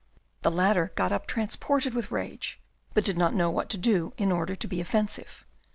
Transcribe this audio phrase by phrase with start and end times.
[0.41, 2.59] The latter got up transported with rage,
[2.95, 5.45] but he did not know what to do in order to be offensive.